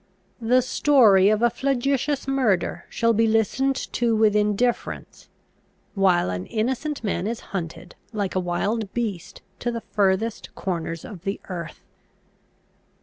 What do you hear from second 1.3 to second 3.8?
a flagitious murder shall be listened